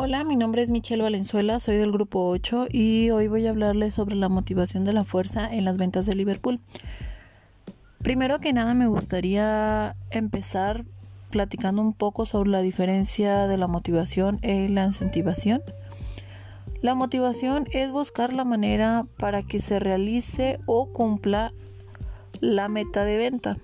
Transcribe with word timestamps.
Hola, 0.00 0.22
mi 0.22 0.36
nombre 0.36 0.62
es 0.62 0.70
Michelle 0.70 1.02
Valenzuela, 1.02 1.58
soy 1.58 1.74
del 1.74 1.90
grupo 1.90 2.28
8 2.28 2.68
y 2.70 3.10
hoy 3.10 3.26
voy 3.26 3.44
a 3.48 3.50
hablarles 3.50 3.94
sobre 3.94 4.14
la 4.14 4.28
motivación 4.28 4.84
de 4.84 4.92
la 4.92 5.02
fuerza 5.02 5.52
en 5.52 5.64
las 5.64 5.76
ventas 5.76 6.06
de 6.06 6.14
Liverpool. 6.14 6.60
Primero 8.00 8.38
que 8.38 8.52
nada 8.52 8.74
me 8.74 8.86
gustaría 8.86 9.96
empezar 10.10 10.84
platicando 11.30 11.82
un 11.82 11.94
poco 11.94 12.26
sobre 12.26 12.48
la 12.50 12.60
diferencia 12.60 13.48
de 13.48 13.58
la 13.58 13.66
motivación 13.66 14.38
y 14.40 14.68
la 14.68 14.84
incentivación. 14.84 15.62
La 16.80 16.94
motivación 16.94 17.66
es 17.72 17.90
buscar 17.90 18.32
la 18.32 18.44
manera 18.44 19.04
para 19.16 19.42
que 19.42 19.60
se 19.60 19.80
realice 19.80 20.60
o 20.66 20.92
cumpla 20.92 21.52
la 22.38 22.68
meta 22.68 23.02
de 23.02 23.16
venta. 23.16 23.58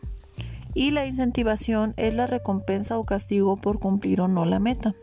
Y 0.74 0.90
la 0.90 1.06
incentivación 1.06 1.94
es 1.96 2.16
la 2.16 2.26
recompensa 2.26 2.98
o 2.98 3.04
castigo 3.04 3.56
por 3.56 3.78
cumplir 3.78 4.20
o 4.20 4.26
no 4.26 4.44
la 4.46 4.58
meta. 4.58 4.96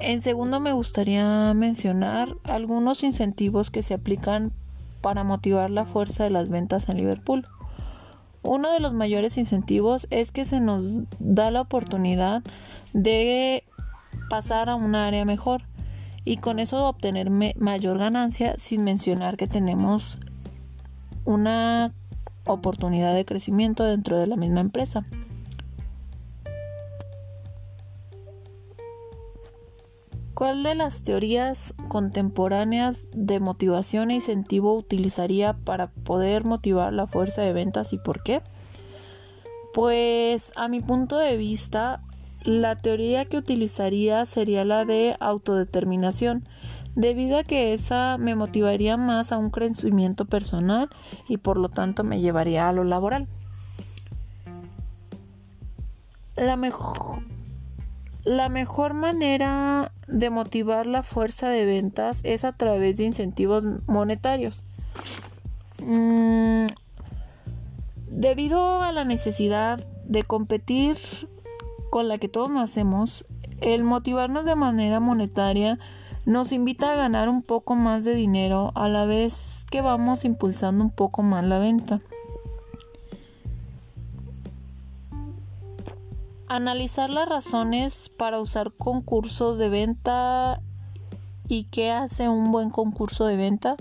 En 0.00 0.20
segundo 0.20 0.60
me 0.60 0.72
gustaría 0.72 1.52
mencionar 1.54 2.36
algunos 2.44 3.02
incentivos 3.02 3.70
que 3.70 3.82
se 3.82 3.94
aplican 3.94 4.52
para 5.00 5.24
motivar 5.24 5.70
la 5.70 5.84
fuerza 5.84 6.24
de 6.24 6.30
las 6.30 6.50
ventas 6.50 6.88
en 6.88 6.98
Liverpool. 6.98 7.46
Uno 8.42 8.70
de 8.70 8.80
los 8.80 8.92
mayores 8.92 9.38
incentivos 9.38 10.06
es 10.10 10.32
que 10.32 10.44
se 10.44 10.60
nos 10.60 10.84
da 11.18 11.50
la 11.50 11.62
oportunidad 11.62 12.42
de 12.92 13.64
pasar 14.28 14.68
a 14.68 14.74
un 14.74 14.94
área 14.94 15.24
mejor 15.24 15.62
y 16.24 16.36
con 16.36 16.58
eso 16.58 16.86
obtener 16.86 17.30
mayor 17.30 17.98
ganancia 17.98 18.54
sin 18.58 18.84
mencionar 18.84 19.36
que 19.36 19.46
tenemos 19.46 20.18
una 21.24 21.92
oportunidad 22.44 23.14
de 23.14 23.24
crecimiento 23.24 23.84
dentro 23.84 24.18
de 24.18 24.26
la 24.26 24.36
misma 24.36 24.60
empresa. 24.60 25.06
¿Cuál 30.36 30.64
de 30.64 30.74
las 30.74 31.02
teorías 31.02 31.72
contemporáneas 31.88 32.98
de 33.14 33.40
motivación 33.40 34.10
e 34.10 34.16
incentivo 34.16 34.76
utilizaría 34.76 35.54
para 35.54 35.86
poder 35.86 36.44
motivar 36.44 36.92
la 36.92 37.06
fuerza 37.06 37.40
de 37.40 37.54
ventas 37.54 37.94
y 37.94 37.98
por 37.98 38.22
qué? 38.22 38.42
Pues 39.72 40.52
a 40.54 40.68
mi 40.68 40.80
punto 40.80 41.16
de 41.16 41.38
vista, 41.38 42.02
la 42.44 42.76
teoría 42.76 43.24
que 43.24 43.38
utilizaría 43.38 44.26
sería 44.26 44.66
la 44.66 44.84
de 44.84 45.16
autodeterminación, 45.20 46.46
debido 46.94 47.38
a 47.38 47.42
que 47.42 47.72
esa 47.72 48.18
me 48.18 48.34
motivaría 48.34 48.98
más 48.98 49.32
a 49.32 49.38
un 49.38 49.48
crecimiento 49.48 50.26
personal 50.26 50.90
y 51.30 51.38
por 51.38 51.56
lo 51.56 51.70
tanto 51.70 52.04
me 52.04 52.20
llevaría 52.20 52.68
a 52.68 52.74
lo 52.74 52.84
laboral. 52.84 53.26
La 56.36 56.58
mejor 56.58 57.24
la 58.26 58.48
mejor 58.48 58.92
manera 58.92 59.92
de 60.08 60.30
motivar 60.30 60.86
la 60.86 61.02
fuerza 61.02 61.48
de 61.48 61.64
ventas 61.64 62.20
es 62.22 62.44
a 62.44 62.52
través 62.52 62.96
de 62.96 63.04
incentivos 63.04 63.64
monetarios. 63.86 64.64
Mm, 65.82 66.66
debido 68.08 68.82
a 68.82 68.92
la 68.92 69.04
necesidad 69.04 69.84
de 70.04 70.22
competir 70.22 70.96
con 71.90 72.08
la 72.08 72.18
que 72.18 72.28
todos 72.28 72.50
nacemos, 72.50 73.24
el 73.60 73.84
motivarnos 73.84 74.44
de 74.44 74.56
manera 74.56 75.00
monetaria 75.00 75.78
nos 76.24 76.52
invita 76.52 76.92
a 76.92 76.96
ganar 76.96 77.28
un 77.28 77.42
poco 77.42 77.76
más 77.76 78.04
de 78.04 78.14
dinero 78.14 78.72
a 78.74 78.88
la 78.88 79.06
vez 79.06 79.64
que 79.70 79.80
vamos 79.80 80.24
impulsando 80.24 80.82
un 80.84 80.90
poco 80.90 81.22
más 81.22 81.44
la 81.44 81.58
venta. 81.58 82.00
Analizar 86.48 87.10
las 87.10 87.28
razones 87.28 88.08
para 88.08 88.38
usar 88.38 88.72
concursos 88.72 89.58
de 89.58 89.68
venta 89.68 90.60
y 91.48 91.64
qué 91.64 91.90
hace 91.90 92.28
un 92.28 92.52
buen 92.52 92.70
concurso 92.70 93.26
de 93.26 93.36
venta. 93.36 93.76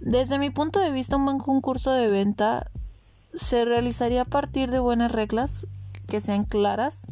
Desde 0.00 0.38
mi 0.38 0.50
punto 0.50 0.78
de 0.78 0.90
vista, 0.90 1.16
un 1.16 1.24
buen 1.24 1.38
concurso 1.38 1.92
de 1.92 2.08
venta 2.08 2.70
se 3.34 3.64
realizaría 3.64 4.22
a 4.22 4.26
partir 4.26 4.70
de 4.70 4.78
buenas 4.78 5.12
reglas 5.12 5.66
que 6.08 6.20
sean 6.20 6.44
claras, 6.44 7.02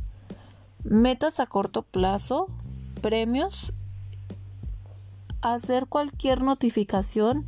metas 0.82 1.40
a 1.40 1.46
corto 1.46 1.82
plazo, 1.82 2.48
premios, 3.00 3.72
hacer 5.40 5.86
cualquier 5.86 6.42
notificación 6.42 7.46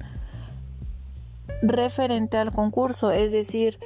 referente 1.63 2.39
al 2.39 2.53
concurso, 2.53 3.11
es 3.11 3.33
decir, 3.33 3.79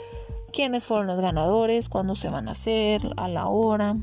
quiénes 0.50 0.84
fueron 0.84 1.06
los 1.06 1.20
ganadores, 1.20 1.88
cuándo 1.88 2.14
se 2.14 2.28
van 2.28 2.48
a 2.48 2.52
hacer, 2.52 3.02
a 3.16 3.28
la 3.28 3.46
hora. 3.46 3.96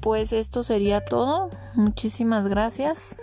Pues 0.00 0.32
esto 0.32 0.62
sería 0.62 1.04
todo. 1.04 1.50
Muchísimas 1.74 2.46
gracias. 2.48 3.16